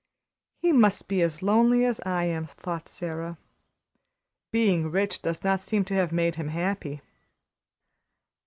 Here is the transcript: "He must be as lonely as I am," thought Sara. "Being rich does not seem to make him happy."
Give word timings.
"He 0.63 0.71
must 0.71 1.07
be 1.07 1.21
as 1.21 1.43
lonely 1.43 1.85
as 1.85 1.99
I 2.03 2.23
am," 2.23 2.47
thought 2.47 2.89
Sara. 2.89 3.37
"Being 4.51 4.89
rich 4.89 5.21
does 5.21 5.43
not 5.43 5.59
seem 5.59 5.85
to 5.85 6.09
make 6.11 6.33
him 6.33 6.47
happy." 6.47 7.01